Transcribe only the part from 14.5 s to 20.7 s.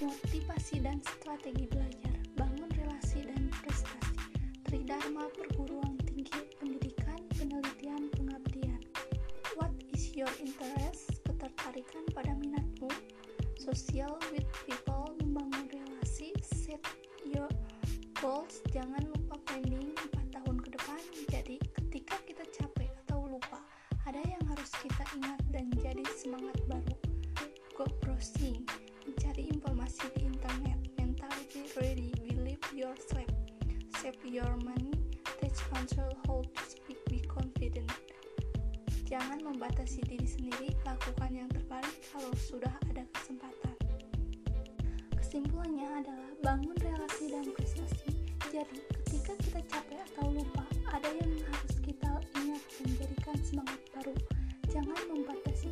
people, membangun relasi, set your goals, jangan lupa planning 4 tahun ke